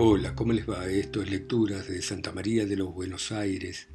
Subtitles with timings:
[0.00, 0.88] Hola, ¿cómo les va?
[0.88, 3.88] Esto es Lecturas de Santa María de los Buenos Aires,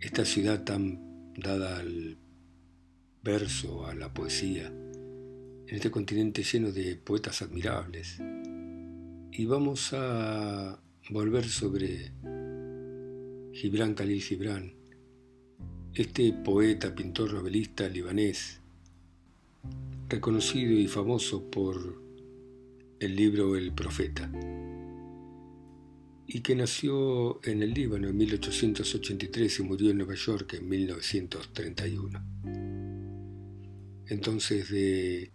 [0.00, 2.18] esta ciudad tan dada al
[3.22, 8.18] verso, a la poesía, en este continente lleno de poetas admirables.
[9.30, 12.10] Y vamos a volver sobre
[13.52, 14.74] Gibran Khalil Gibran,
[15.94, 18.60] este poeta, pintor, novelista libanés,
[20.08, 22.02] reconocido y famoso por
[22.98, 24.28] el libro El Profeta
[26.26, 32.24] y que nació en el Líbano en 1883 y murió en Nueva York en 1931.
[34.06, 35.32] Entonces de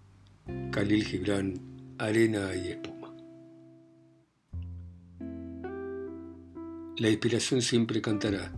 [0.71, 1.53] Khalil Gibran,
[1.97, 3.15] Arena y Espuma.
[6.97, 8.51] La inspiración siempre cantará,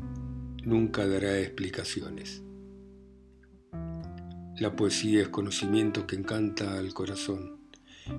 [0.64, 2.44] nunca dará explicaciones.
[4.60, 7.60] La poesía es conocimiento que encanta al corazón.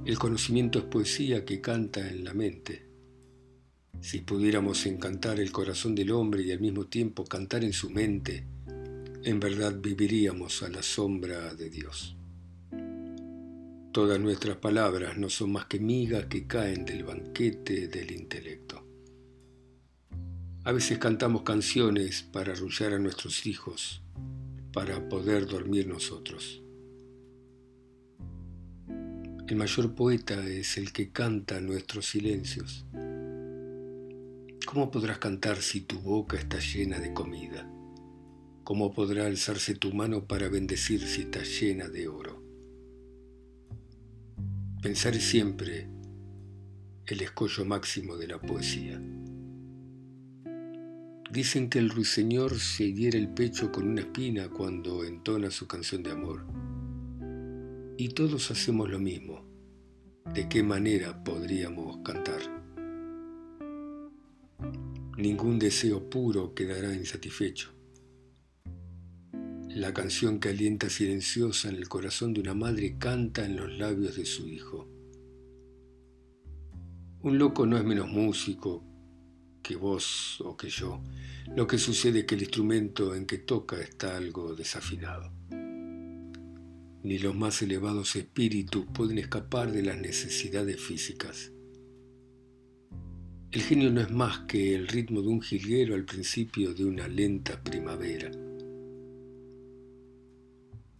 [0.04, 2.89] El conocimiento es poesía que canta en la mente.
[4.00, 8.46] Si pudiéramos encantar el corazón del hombre y al mismo tiempo cantar en su mente,
[9.22, 12.16] en verdad viviríamos a la sombra de Dios.
[13.92, 18.86] Todas nuestras palabras no son más que migas que caen del banquete del intelecto.
[20.64, 24.02] A veces cantamos canciones para arrullar a nuestros hijos,
[24.72, 26.62] para poder dormir nosotros.
[29.46, 32.86] El mayor poeta es el que canta nuestros silencios
[34.72, 37.68] ¿Cómo podrás cantar si tu boca está llena de comida?
[38.62, 42.40] ¿Cómo podrá alzarse tu mano para bendecir si está llena de oro?
[44.80, 45.88] Pensar es siempre
[47.04, 49.02] el escollo máximo de la poesía.
[51.32, 56.04] Dicen que el ruiseñor se hiere el pecho con una espina cuando entona su canción
[56.04, 56.46] de amor.
[57.98, 59.44] Y todos hacemos lo mismo.
[60.32, 62.59] ¿De qué manera podríamos cantar?
[65.20, 67.74] Ningún deseo puro quedará insatisfecho.
[69.68, 74.16] La canción que alienta silenciosa en el corazón de una madre canta en los labios
[74.16, 74.88] de su hijo.
[77.20, 78.82] Un loco no es menos músico
[79.62, 81.02] que vos o que yo.
[81.54, 85.30] Lo que sucede es que el instrumento en que toca está algo desafinado.
[87.02, 91.52] Ni los más elevados espíritus pueden escapar de las necesidades físicas.
[93.52, 97.08] El genio no es más que el ritmo de un jilguero al principio de una
[97.08, 98.30] lenta primavera.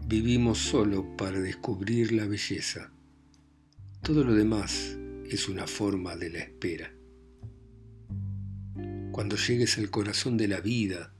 [0.04, 2.90] Vivimos solo para descubrir la belleza.
[4.02, 4.98] Todo lo demás
[5.30, 6.92] es una forma de la espera.
[9.12, 11.14] Cuando llegues al corazón de la vida,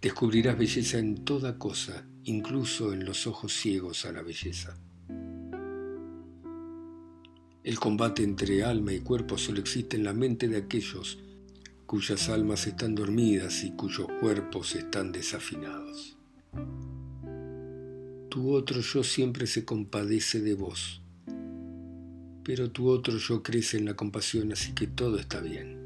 [0.00, 4.78] descubrirás belleza en toda cosa, incluso en los ojos ciegos a la belleza.
[7.64, 11.18] El combate entre alma y cuerpo solo existe en la mente de aquellos
[11.86, 16.16] cuyas almas están dormidas y cuyos cuerpos están desafinados.
[18.30, 21.02] Tu otro yo siempre se compadece de vos,
[22.42, 25.78] pero tu otro yo crece en la compasión, así que todo está bien.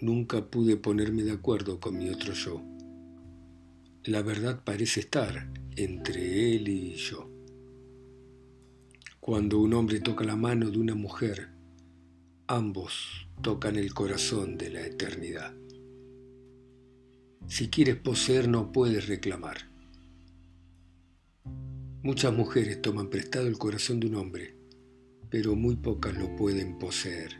[0.00, 2.60] Nunca pude ponerme de acuerdo con mi otro yo.
[4.02, 7.27] La verdad parece estar entre él y yo.
[9.20, 11.48] Cuando un hombre toca la mano de una mujer,
[12.46, 15.54] ambos tocan el corazón de la eternidad.
[17.46, 19.68] Si quieres poseer no puedes reclamar.
[22.02, 24.54] Muchas mujeres toman prestado el corazón de un hombre,
[25.28, 27.36] pero muy pocas lo pueden poseer.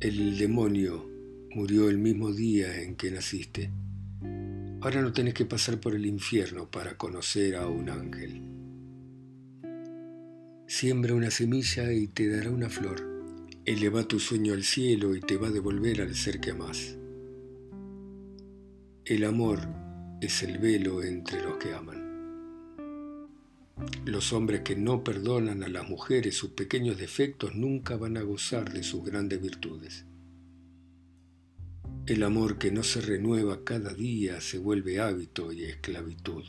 [0.00, 1.08] El demonio
[1.54, 3.70] murió el mismo día en que naciste.
[4.82, 8.53] Ahora no tenés que pasar por el infierno para conocer a un ángel.
[10.66, 13.04] Siembra una semilla y te dará una flor.
[13.66, 16.96] Eleva tu sueño al cielo y te va a devolver al ser que amas.
[19.04, 19.60] El amor
[20.22, 23.28] es el velo entre los que aman.
[24.06, 28.72] Los hombres que no perdonan a las mujeres sus pequeños defectos nunca van a gozar
[28.72, 30.06] de sus grandes virtudes.
[32.06, 36.44] El amor que no se renueva cada día se vuelve hábito y esclavitud.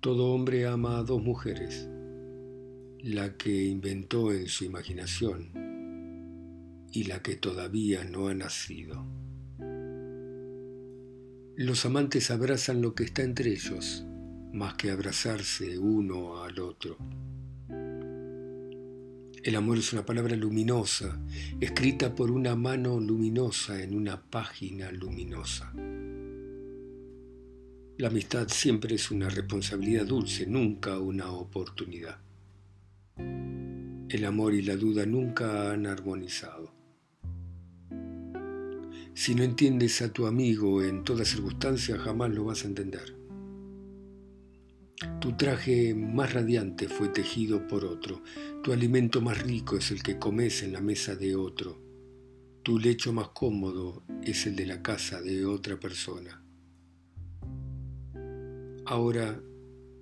[0.00, 1.86] Todo hombre ama a dos mujeres,
[3.00, 5.50] la que inventó en su imaginación
[6.90, 9.04] y la que todavía no ha nacido.
[11.54, 14.06] Los amantes abrazan lo que está entre ellos,
[14.54, 16.96] más que abrazarse uno al otro.
[19.42, 21.20] El amor es una palabra luminosa,
[21.60, 25.74] escrita por una mano luminosa en una página luminosa.
[28.00, 32.16] La amistad siempre es una responsabilidad dulce, nunca una oportunidad.
[33.18, 36.72] El amor y la duda nunca han armonizado.
[39.12, 43.18] Si no entiendes a tu amigo en toda circunstancia, jamás lo vas a entender.
[45.20, 48.22] Tu traje más radiante fue tejido por otro,
[48.62, 51.78] tu alimento más rico es el que comes en la mesa de otro,
[52.62, 56.39] tu lecho más cómodo es el de la casa de otra persona.
[58.90, 59.40] Ahora,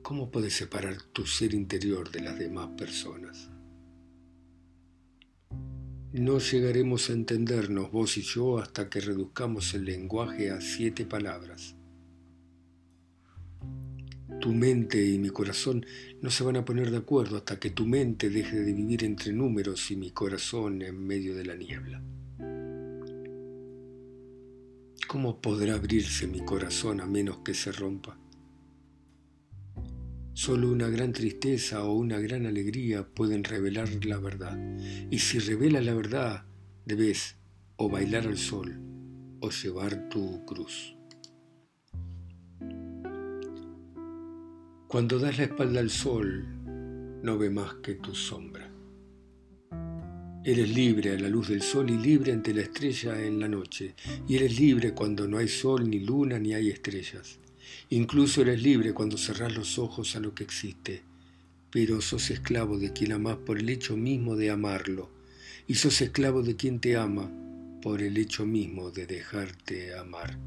[0.00, 3.50] ¿cómo puedes separar tu ser interior de las demás personas?
[6.14, 11.76] No llegaremos a entendernos vos y yo hasta que reduzcamos el lenguaje a siete palabras.
[14.40, 15.84] Tu mente y mi corazón
[16.22, 19.34] no se van a poner de acuerdo hasta que tu mente deje de vivir entre
[19.34, 22.02] números y mi corazón en medio de la niebla.
[25.06, 28.18] ¿Cómo podrá abrirse mi corazón a menos que se rompa?
[30.38, 34.56] Solo una gran tristeza o una gran alegría pueden revelar la verdad.
[35.10, 36.44] Y si revela la verdad,
[36.86, 37.34] debes
[37.74, 38.78] o bailar al sol
[39.40, 40.94] o llevar tu cruz.
[44.86, 46.46] Cuando das la espalda al sol,
[47.20, 48.70] no ve más que tu sombra.
[50.44, 53.96] Eres libre a la luz del sol y libre ante la estrella en la noche.
[54.28, 57.40] Y eres libre cuando no hay sol, ni luna, ni hay estrellas.
[57.90, 61.02] Incluso eres libre cuando cerrás los ojos a lo que existe,
[61.70, 65.10] pero sos esclavo de quien amás por el hecho mismo de amarlo,
[65.66, 67.30] y sos esclavo de quien te ama
[67.82, 70.38] por el hecho mismo de dejarte amar.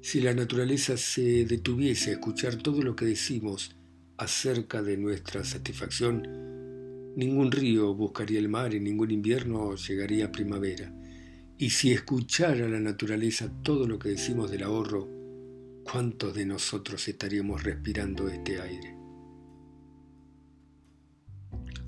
[0.00, 3.76] Si la naturaleza se detuviese a escuchar todo lo que decimos
[4.16, 6.26] acerca de nuestra satisfacción,
[7.16, 10.92] ningún río buscaría el mar y ningún invierno llegaría a primavera.
[11.62, 15.08] Y si escuchara la naturaleza todo lo que decimos del ahorro,
[15.84, 18.96] ¿cuántos de nosotros estaríamos respirando este aire?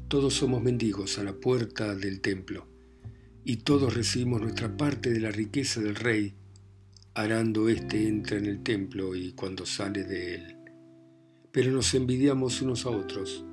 [0.07, 2.69] Todos somos mendigos a la puerta del templo
[3.43, 6.37] y todos recibimos nuestra parte de la riqueza del rey,
[7.15, 10.57] arando éste entra en el templo y cuando sale de él.
[11.51, 13.45] Pero nos envidiamos unos a otros,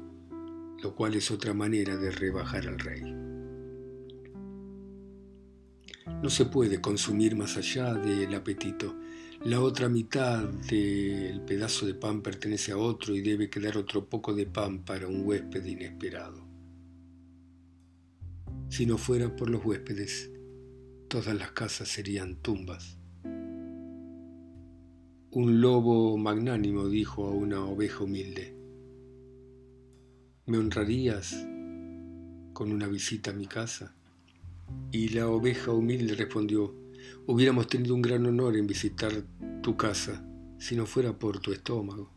[0.83, 3.30] lo cual es otra manera de rebajar al rey.
[6.07, 8.95] No se puede consumir más allá del apetito.
[9.44, 14.33] La otra mitad del pedazo de pan pertenece a otro y debe quedar otro poco
[14.33, 16.48] de pan para un huésped inesperado.
[18.69, 20.31] Si no fuera por los huéspedes,
[21.07, 22.98] todas las casas serían tumbas.
[25.33, 28.56] Un lobo magnánimo dijo a una oveja humilde,
[30.45, 31.33] ¿me honrarías
[32.53, 33.95] con una visita a mi casa?
[34.91, 36.75] Y la oveja humilde respondió,
[37.27, 39.23] hubiéramos tenido un gran honor en visitar
[39.62, 40.25] tu casa
[40.57, 42.12] si no fuera por tu estómago.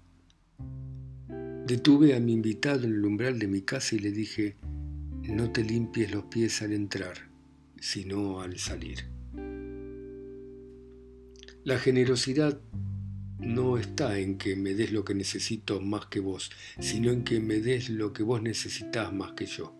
[1.67, 4.57] Detuve a mi invitado en el umbral de mi casa y le dije,
[5.23, 7.31] no te limpies los pies al entrar,
[7.81, 9.07] sino al salir.
[11.65, 12.61] La generosidad
[13.39, 17.41] no está en que me des lo que necesito más que vos, sino en que
[17.41, 19.75] me des lo que vos necesitas más que yo.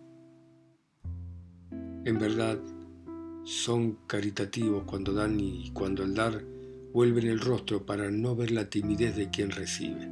[2.05, 2.59] En verdad,
[3.45, 6.43] son caritativos cuando dan y cuando al dar
[6.93, 10.07] vuelven el rostro para no ver la timidez de quien recibe.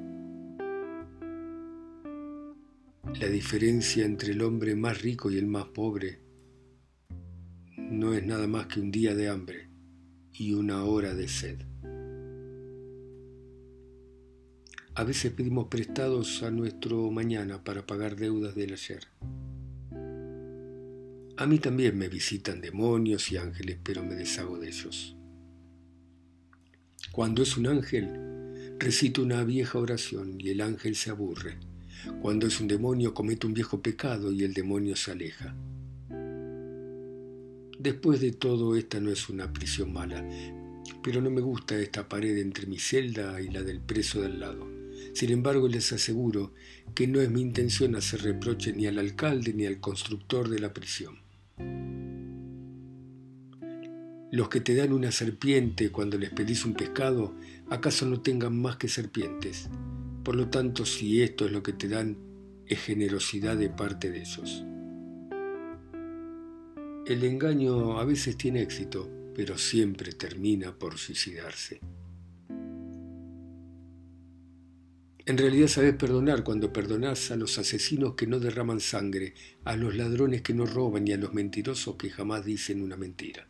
[3.20, 6.20] La diferencia entre el hombre más rico y el más pobre
[7.78, 9.70] no es nada más que un día de hambre
[10.34, 11.60] y una hora de sed.
[14.96, 19.04] A veces pedimos prestados a nuestro mañana para pagar deudas del ayer.
[21.36, 25.16] A mí también me visitan demonios y ángeles, pero me deshago de ellos.
[27.12, 31.58] Cuando es un ángel, recito una vieja oración y el ángel se aburre.
[32.22, 35.56] Cuando es un demonio, comete un viejo pecado y el demonio se aleja.
[37.80, 40.24] Después de todo, esta no es una prisión mala,
[41.04, 44.70] pero no me gusta esta pared entre mi celda y la del preso del lado.
[45.14, 46.54] Sin embargo, les aseguro
[46.94, 50.74] que no es mi intención hacer reproche ni al alcalde ni al constructor de la
[50.74, 51.23] prisión.
[54.34, 57.36] Los que te dan una serpiente cuando les pedís un pescado,
[57.70, 59.70] ¿acaso no tengan más que serpientes?
[60.24, 62.18] Por lo tanto, si esto es lo que te dan,
[62.66, 64.66] es generosidad de parte de ellos.
[67.06, 71.80] El engaño a veces tiene éxito, pero siempre termina por suicidarse.
[75.26, 79.96] En realidad sabes perdonar cuando perdonás a los asesinos que no derraman sangre, a los
[79.96, 83.48] ladrones que no roban y a los mentirosos que jamás dicen una mentira.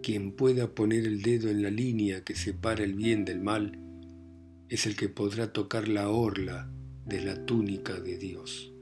[0.00, 3.80] Quien pueda poner el dedo en la línea que separa el bien del mal
[4.68, 6.70] es el que podrá tocar la orla
[7.04, 8.72] de la túnica de Dios.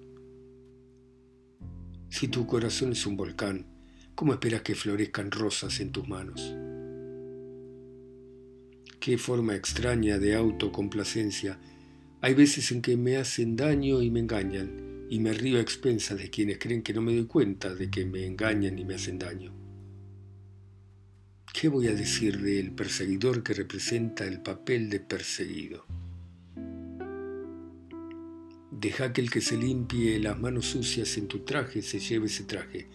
[2.11, 3.67] Si tu corazón es un volcán,
[4.15, 6.55] ¿cómo esperas que florezcan rosas en tus manos?
[9.01, 11.59] Qué forma extraña de autocomplacencia.
[12.21, 16.19] Hay veces en que me hacen daño y me engañan, y me río a expensas
[16.19, 19.19] de quienes creen que no me doy cuenta de que me engañan y me hacen
[19.19, 19.53] daño.
[21.53, 25.87] ¿Qué voy a decir del perseguidor que representa el papel de perseguido?
[28.71, 32.45] Deja que el que se limpie las manos sucias en tu traje se lleve ese
[32.45, 32.89] traje.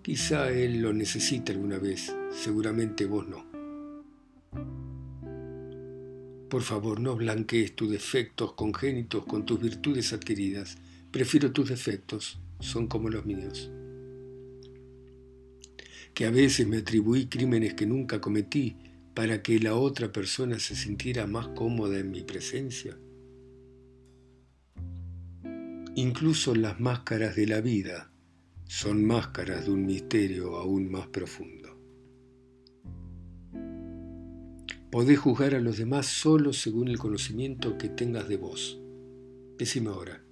[0.00, 3.46] Quizá él lo necesite alguna vez, seguramente vos no.
[6.48, 10.78] Por favor, no blanquees tus defectos congénitos con tus virtudes adquiridas.
[11.10, 13.70] Prefiero tus defectos, son como los míos
[16.18, 18.76] que a veces me atribuí crímenes que nunca cometí
[19.14, 22.98] para que la otra persona se sintiera más cómoda en mi presencia.
[25.94, 28.10] Incluso las máscaras de la vida
[28.66, 31.57] son máscaras de un misterio aún más profundo.
[34.90, 38.80] Podés juzgar a los demás solo según el conocimiento que tengas de vos.
[39.58, 40.24] Decime ahora,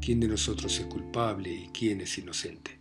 [0.00, 2.80] ¿quién de nosotros es culpable y quién es inocente?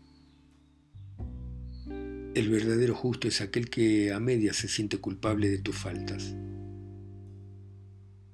[2.34, 6.34] El verdadero justo es aquel que a media se siente culpable de tus faltas.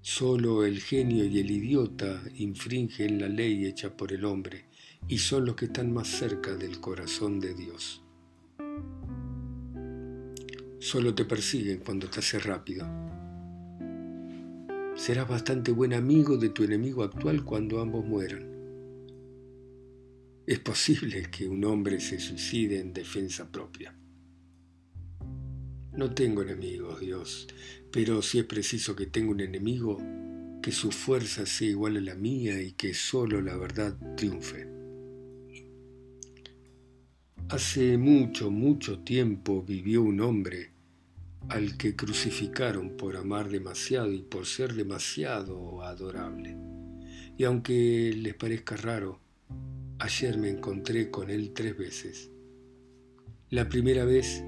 [0.02, 4.66] Solo el genio y el idiota infringen la ley hecha por el hombre
[5.08, 8.04] y son los que están más cerca del corazón de Dios.
[10.80, 12.86] Solo te persiguen cuando te haces rápido.
[14.96, 18.48] Serás bastante buen amigo de tu enemigo actual cuando ambos mueran.
[20.46, 23.96] Es posible que un hombre se suicide en defensa propia.
[25.94, 27.48] No tengo enemigos, Dios,
[27.92, 29.98] pero si es preciso que tenga un enemigo,
[30.62, 34.77] que su fuerza sea igual a la mía y que solo la verdad triunfe.
[37.50, 40.72] Hace mucho, mucho tiempo vivió un hombre
[41.50, 46.58] al que crucificaron por amar demasiado y por ser demasiado adorable.
[47.38, 49.22] Y aunque les parezca raro,
[50.00, 52.30] Ayer me encontré con él tres veces.
[53.50, 54.44] La primera vez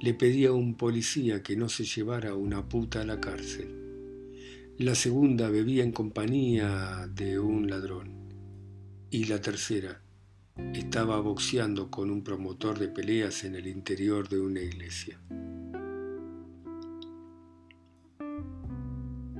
[0.00, 3.66] le pedí a un policía que no se llevara una puta a la cárcel.
[4.78, 8.12] La segunda bebía en compañía de un ladrón.
[9.10, 10.02] Y la tercera
[10.74, 15.20] estaba boxeando con un promotor de peleas en el interior de una iglesia.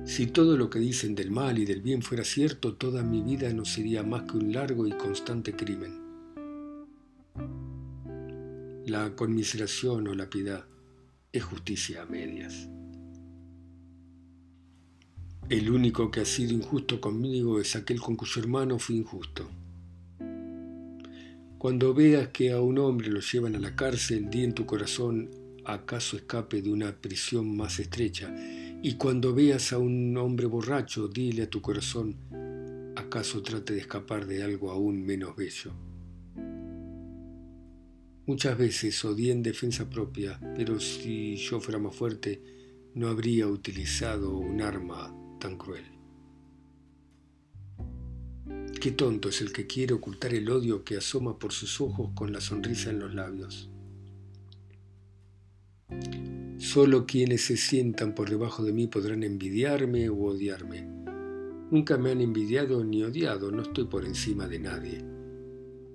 [0.05, 3.51] Si todo lo que dicen del mal y del bien fuera cierto, toda mi vida
[3.53, 6.07] no sería más que un largo y constante crimen.
[8.85, 10.65] La conmiseración o la piedad
[11.33, 12.69] es justicia a medias.
[15.49, 19.49] El único que ha sido injusto conmigo es aquel con cuyo hermano fui injusto.
[21.67, 25.29] Cuando veas que a un hombre lo llevan a la cárcel, di en tu corazón,
[25.65, 28.33] acaso escape de una prisión más estrecha
[28.81, 32.15] y cuando veas a un hombre borracho, dile a tu corazón,
[32.95, 35.73] ¿acaso trate de escapar de algo aún menos bello?
[38.25, 42.41] Muchas veces odié en defensa propia, pero si yo fuera más fuerte,
[42.93, 45.96] no habría utilizado un arma tan cruel.
[48.79, 52.31] Qué tonto es el que quiere ocultar el odio que asoma por sus ojos con
[52.31, 53.69] la sonrisa en los labios.
[56.59, 60.87] Solo quienes se sientan por debajo de mí podrán envidiarme o odiarme.
[61.71, 65.03] Nunca me han envidiado ni odiado, no estoy por encima de nadie.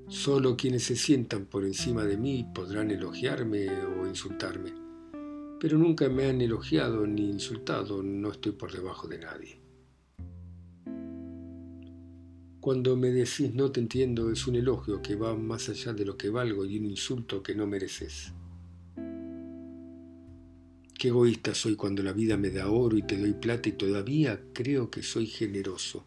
[0.08, 4.74] Solo quienes se sientan por encima de mí podrán elogiarme o insultarme.
[5.60, 9.62] Pero nunca me han elogiado ni insultado, no estoy por debajo de nadie.
[12.62, 16.16] Cuando me decís no te entiendo es un elogio que va más allá de lo
[16.16, 18.32] que valgo y un insulto que no mereces.
[20.96, 24.40] Qué egoísta soy cuando la vida me da oro y te doy plata y todavía
[24.52, 26.06] creo que soy generoso.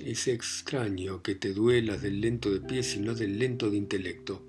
[0.00, 4.46] Es extraño que te duelas del lento de pies y no del lento de intelecto,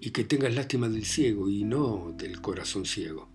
[0.00, 3.29] y que tengas lástima del ciego y no del corazón ciego.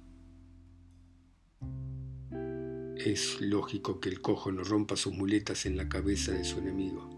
[2.98, 7.10] Es lógico que el cojo no rompa sus muletas en la cabeza de su enemigo.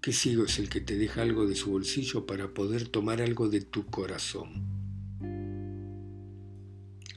[0.00, 3.48] Qué ciego es el que te deja algo de su bolsillo para poder tomar algo
[3.48, 4.48] de tu corazón.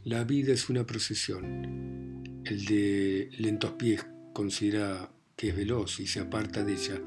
[0.03, 2.23] La vida es una procesión.
[2.45, 7.01] El de lentos pies considera que es veloz y se aparta de ella,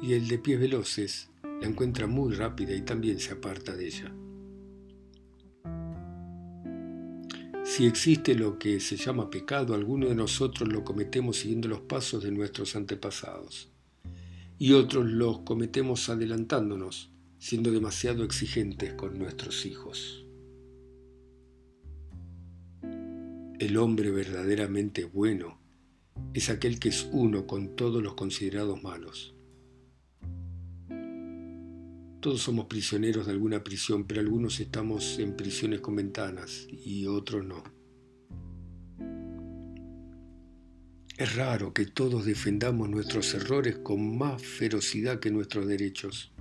[0.00, 4.12] y el de pies veloces la encuentra muy rápida y también se aparta de ella.
[7.76, 12.24] Si existe lo que se llama pecado, algunos de nosotros lo cometemos siguiendo los pasos
[12.24, 13.68] de nuestros antepasados
[14.58, 20.24] y otros los cometemos adelantándonos, siendo demasiado exigentes con nuestros hijos.
[23.58, 25.60] El hombre verdaderamente bueno
[26.32, 29.35] es aquel que es uno con todos los considerados malos.
[32.26, 37.44] Todos somos prisioneros de alguna prisión, pero algunos estamos en prisiones con ventanas y otros
[37.44, 37.62] no.
[41.16, 46.32] Es raro que todos defendamos nuestros errores con más ferocidad que nuestros derechos.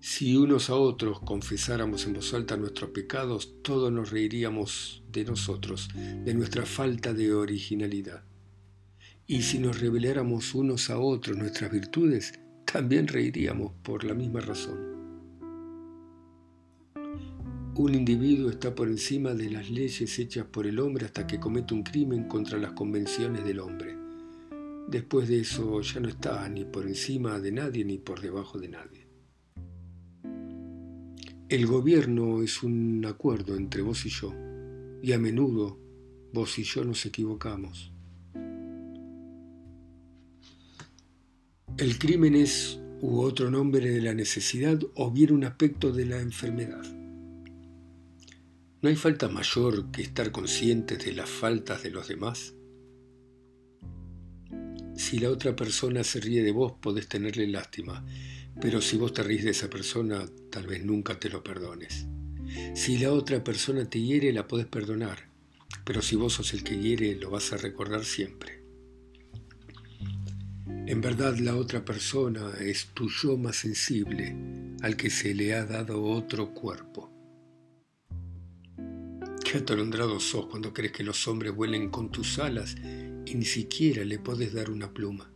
[0.00, 5.90] Si unos a otros confesáramos en voz alta nuestros pecados, todos nos reiríamos de nosotros,
[5.94, 8.24] de nuestra falta de originalidad.
[9.28, 12.32] Y si nos reveláramos unos a otros nuestras virtudes,
[12.76, 14.76] también reiríamos por la misma razón.
[17.74, 21.72] Un individuo está por encima de las leyes hechas por el hombre hasta que comete
[21.72, 23.96] un crimen contra las convenciones del hombre.
[24.88, 28.68] Después de eso ya no está ni por encima de nadie ni por debajo de
[28.68, 29.06] nadie.
[31.48, 34.34] El gobierno es un acuerdo entre vos y yo,
[35.02, 35.78] y a menudo
[36.34, 37.95] vos y yo nos equivocamos.
[41.78, 46.18] El crimen es u otro nombre de la necesidad o bien un aspecto de la
[46.22, 46.82] enfermedad.
[48.80, 52.54] ¿No hay falta mayor que estar conscientes de las faltas de los demás?
[54.96, 58.06] Si la otra persona se ríe de vos, podés tenerle lástima,
[58.58, 62.06] pero si vos te ríes de esa persona, tal vez nunca te lo perdones.
[62.74, 65.28] Si la otra persona te hiere, la podés perdonar,
[65.84, 68.65] pero si vos sos el que hiere, lo vas a recordar siempre.
[70.96, 74.34] En verdad la otra persona es tu yo más sensible
[74.80, 77.12] al que se le ha dado otro cuerpo.
[79.44, 82.76] Qué atolondrado sos cuando crees que los hombres vuelen con tus alas
[83.26, 85.30] y ni siquiera le podés dar una pluma.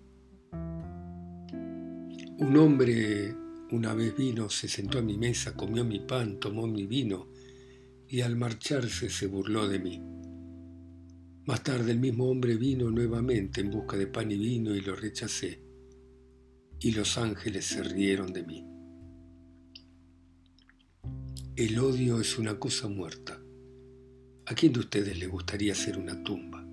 [2.39, 3.37] Un hombre
[3.71, 7.29] una vez vino, se sentó a mi mesa, comió mi pan, tomó mi vino
[8.09, 10.10] y al marcharse se burló de mí.
[11.47, 14.95] Más tarde el mismo hombre vino nuevamente en busca de pan y vino y lo
[14.95, 15.63] rechacé.
[16.81, 18.67] Y los ángeles se rieron de mí.
[21.57, 23.41] El odio es una cosa muerta.
[24.47, 26.67] ¿A quién de ustedes le gustaría hacer una tumba?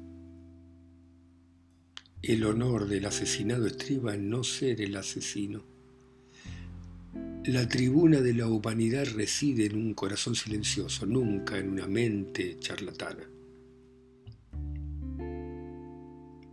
[2.21, 5.63] El honor del asesinado estriba en no ser el asesino.
[7.45, 13.36] La tribuna de la humanidad reside en un corazón silencioso, nunca en una mente charlatana.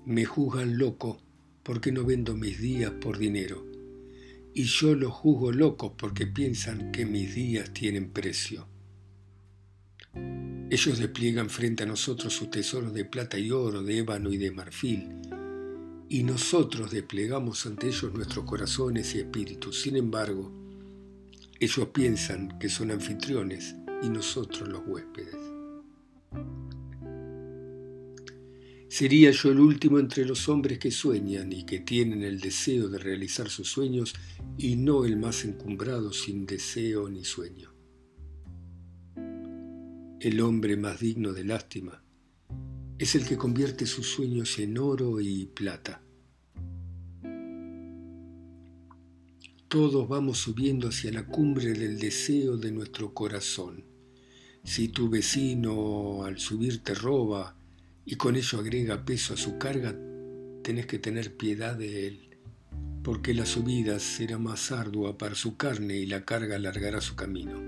[0.07, 1.23] Me juzgan loco
[1.63, 3.65] porque no vendo mis días por dinero,
[4.53, 8.69] y yo los juzgo locos porque piensan que mis días tienen precio.
[10.69, 14.51] Ellos despliegan frente a nosotros sus tesoros de plata y oro, de ébano y de
[14.51, 15.09] marfil,
[16.11, 19.81] y nosotros desplegamos ante ellos nuestros corazones y espíritus.
[19.81, 20.53] Sin embargo,
[21.59, 25.37] ellos piensan que son anfitriones y nosotros los huéspedes.
[28.95, 32.99] Sería yo el último entre los hombres que sueñan y que tienen el deseo de
[32.99, 34.15] realizar sus sueños
[34.57, 37.75] y no el más encumbrado sin deseo ni sueño
[40.21, 42.03] el hombre más digno de lástima,
[42.99, 46.01] es el que convierte sus sueños en oro y plata.
[49.69, 53.85] Todos vamos subiendo hacia la cumbre del deseo de nuestro corazón.
[54.63, 57.59] Si tu vecino al subir te roba
[58.05, 59.97] y con ello agrega peso a su carga,
[60.63, 62.39] tenés que tener piedad de él,
[63.03, 67.63] porque la subida será más ardua para su carne y la carga alargará su camino.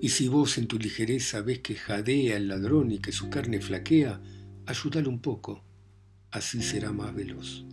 [0.00, 3.60] Y si vos en tu ligereza ves que jadea el ladrón y que su carne
[3.60, 4.20] flaquea,
[4.66, 5.62] ayúdalo un poco,
[6.30, 7.64] así será más veloz.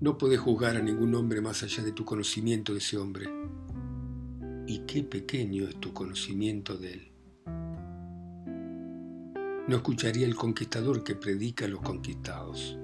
[0.00, 3.28] No podés juzgar a ningún hombre más allá de tu conocimiento de ese hombre.
[4.66, 7.09] Y qué pequeño es tu conocimiento de él.
[9.70, 12.76] No escucharía el conquistador que predica a los conquistados.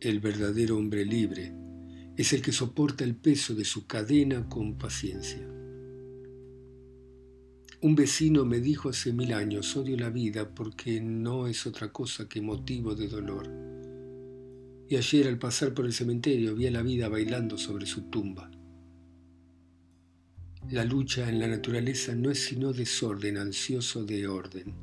[0.00, 1.54] El verdadero hombre libre
[2.16, 5.46] es el que soporta el peso de su cadena con paciencia.
[7.82, 12.26] Un vecino me dijo hace mil años, odio la vida porque no es otra cosa
[12.26, 13.50] que motivo de dolor.
[14.88, 18.50] Y ayer al pasar por el cementerio vi a la vida bailando sobre su tumba.
[20.70, 24.74] La lucha en la naturaleza no es sino desorden ansioso de orden.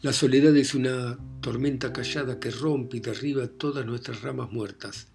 [0.00, 5.08] La soledad es una tormenta callada que rompe y derriba todas nuestras ramas muertas,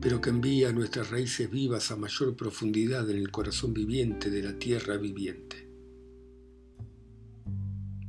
[0.00, 4.58] pero que envía nuestras raíces vivas a mayor profundidad en el corazón viviente de la
[4.58, 5.68] tierra viviente.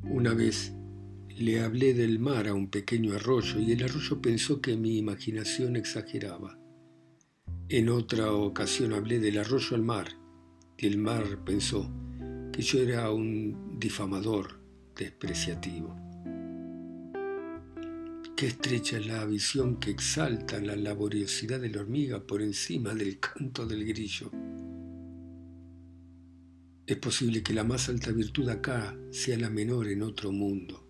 [0.03, 0.73] Una vez
[1.36, 5.75] le hablé del mar a un pequeño arroyo y el arroyo pensó que mi imaginación
[5.75, 6.58] exageraba.
[7.69, 10.08] En otra ocasión hablé del arroyo al mar
[10.77, 11.91] y el mar pensó
[12.53, 14.62] que yo era un difamador
[14.95, 15.93] despreciativo.
[18.38, 23.19] Qué estrecha es la visión que exalta la laboriosidad de la hormiga por encima del
[23.19, 24.32] canto del grillo.
[26.86, 30.87] Es posible que la más alta virtud acá sea la menor en otro mundo.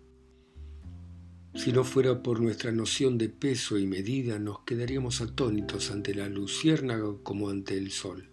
[1.54, 6.28] Si no fuera por nuestra noción de peso y medida, nos quedaríamos atónitos ante la
[6.28, 8.30] luciérnaga como ante el sol.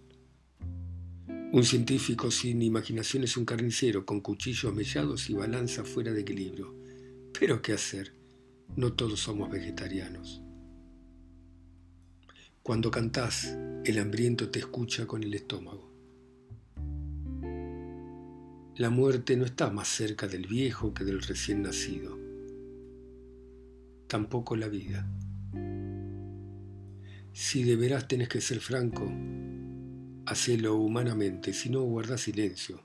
[1.51, 6.75] Un científico sin imaginación es un carnicero con cuchillos mellados y balanza fuera de equilibrio.
[7.39, 8.13] Pero ¿qué hacer?
[8.75, 10.41] No todos somos vegetarianos.
[12.61, 15.89] Cuando cantás, el hambriento te escucha con el estómago.
[18.75, 22.24] La muerte no está más cerca del viejo que del recién nacido.
[24.07, 25.07] Tampoco la vida.
[27.33, 29.11] Si de veras tenés que ser franco,
[30.25, 32.81] hacelo humanamente, si no guarda silencio,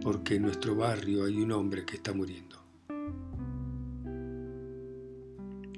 [0.00, 2.58] porque en nuestro barrio hay un hombre que está muriendo.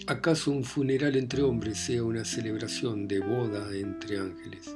[0.07, 4.75] ¿Acaso un funeral entre hombres sea una celebración de boda entre ángeles?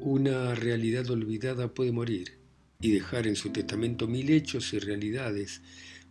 [0.00, 2.38] Una realidad olvidada puede morir
[2.80, 5.60] y dejar en su testamento mil hechos y realidades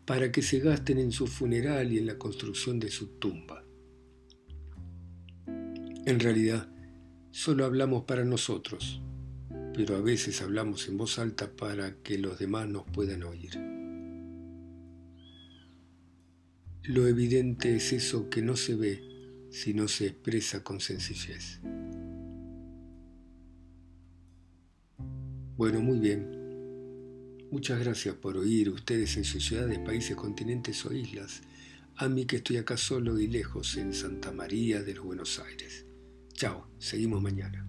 [0.10, 3.64] para que se gasten en su funeral y en la construcción de su tumba.
[5.46, 6.68] En realidad,
[7.30, 9.04] solo hablamos para nosotros,
[9.76, 13.52] pero a veces hablamos en voz alta para que los demás nos puedan oír.
[16.86, 19.04] Lo evidente es eso que no se ve
[19.52, 21.60] si no se expresa con sencillez.
[25.56, 26.39] Bueno, muy bien.
[27.52, 31.42] Muchas gracias por oír ustedes en sus ciudades, países, continentes o islas.
[31.96, 35.86] A mí que estoy acá solo y lejos en Santa María de los Buenos Aires.
[36.34, 37.68] Chao, seguimos mañana.